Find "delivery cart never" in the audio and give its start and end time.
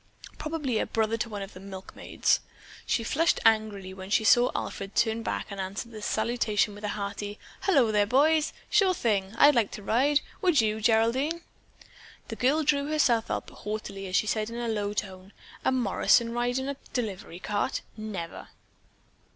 16.93-18.47